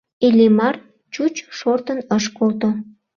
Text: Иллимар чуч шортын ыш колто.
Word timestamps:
Иллимар 0.27 0.75
чуч 1.13 1.35
шортын 1.57 1.99
ыш 2.17 2.25
колто. 2.37 2.69